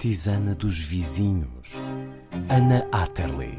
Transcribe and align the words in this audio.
Tisana 0.00 0.54
dos 0.54 0.80
Vizinhos, 0.80 1.74
Ana 2.48 2.86
Atterley. 2.90 3.58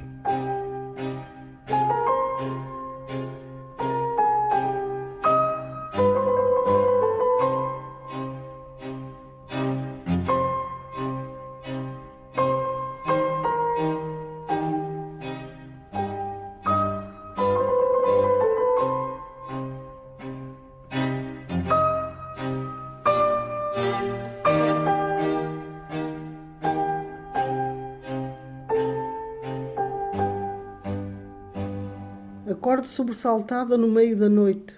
Acordo 32.51 32.85
sobressaltada 32.85 33.77
no 33.77 33.87
meio 33.87 34.17
da 34.17 34.27
noite. 34.27 34.75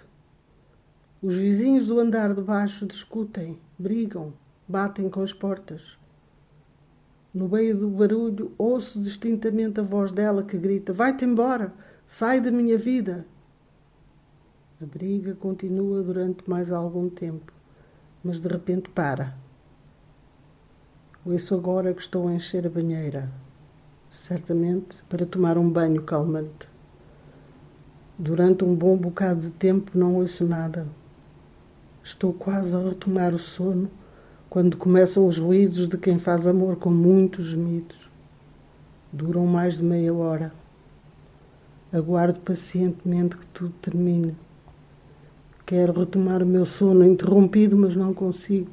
Os 1.23 1.33
vizinhos 1.33 1.87
do 1.87 1.99
andar 1.99 2.31
de 2.31 2.41
baixo 2.41 2.85
discutem, 2.85 3.57
brigam, 3.79 4.31
batem 4.67 5.09
com 5.09 5.23
as 5.23 5.33
portas. 5.33 5.97
No 7.33 7.49
meio 7.49 7.75
do 7.75 7.89
barulho, 7.89 8.51
ouço 8.59 9.01
distintamente 9.01 9.79
a 9.79 9.83
voz 9.83 10.11
dela 10.11 10.43
que 10.43 10.55
grita: 10.55 10.93
Vai-te 10.93 11.25
embora! 11.25 11.73
Sai 12.05 12.39
da 12.39 12.51
minha 12.51 12.77
vida! 12.77 13.25
A 14.79 14.85
briga 14.85 15.33
continua 15.33 16.03
durante 16.03 16.47
mais 16.47 16.71
algum 16.71 17.09
tempo, 17.09 17.51
mas 18.23 18.39
de 18.39 18.49
repente 18.49 18.87
para. 18.89 19.35
Ouço 21.25 21.55
agora 21.55 21.91
que 21.91 22.01
estou 22.01 22.27
a 22.27 22.33
encher 22.33 22.67
a 22.67 22.69
banheira, 22.69 23.31
certamente 24.11 24.95
para 25.09 25.25
tomar 25.25 25.57
um 25.57 25.67
banho 25.67 26.03
calmante. 26.03 26.72
Durante 28.17 28.63
um 28.63 28.75
bom 28.75 28.95
bocado 28.95 29.41
de 29.41 29.49
tempo 29.49 29.97
não 29.97 30.17
ouço 30.17 30.45
nada. 30.45 30.85
Estou 32.03 32.31
quase 32.31 32.75
a 32.75 32.79
retomar 32.79 33.33
o 33.33 33.39
sono 33.39 33.89
quando 34.51 34.77
começam 34.77 35.25
os 35.25 35.39
ruídos 35.39 35.87
de 35.87 35.97
quem 35.97 36.19
faz 36.19 36.45
amor 36.45 36.75
com 36.75 36.91
muitos 36.91 37.47
gemidos. 37.47 37.97
Duram 39.11 39.47
mais 39.47 39.77
de 39.77 39.83
meia 39.83 40.13
hora. 40.13 40.53
Aguardo 41.91 42.39
pacientemente 42.41 43.35
que 43.35 43.47
tudo 43.47 43.73
termine. 43.81 44.35
Quero 45.65 45.99
retomar 45.99 46.43
o 46.43 46.45
meu 46.45 46.65
sono 46.65 47.03
interrompido, 47.03 47.75
mas 47.75 47.95
não 47.95 48.13
consigo. 48.13 48.69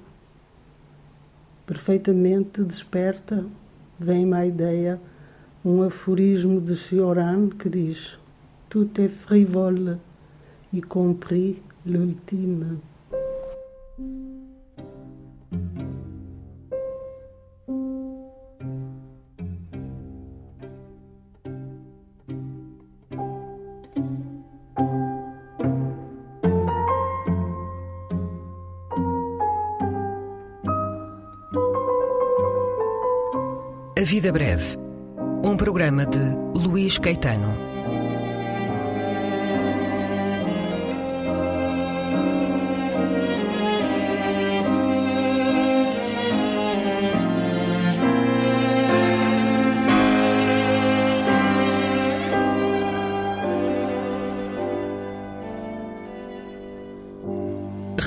Perfeitamente 1.65 2.63
desperta, 2.63 3.47
vem-me 3.99 4.35
à 4.35 4.45
ideia 4.45 5.01
um 5.65 5.83
aforismo 5.83 6.61
de 6.61 6.77
Cioran 6.77 7.49
que 7.49 7.71
diz 7.71 8.20
tout 8.71 9.01
est 9.01 9.09
frivole, 9.09 9.99
y 10.73 10.81
compris 10.81 11.57
l'ultime. 11.85 12.79
A 33.97 34.03
Vida 34.03 34.33
Breve, 34.33 34.79
um 35.45 35.57
programa 35.57 36.07
de 36.07 36.35
Luís 36.65 36.99
Caetano. 36.99 37.70